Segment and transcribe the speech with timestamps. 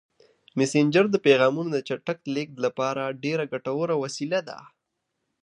[0.57, 4.59] مسېنجر د پیغامونو د چټک لیږد لپاره ډېره ګټوره وسیله ده.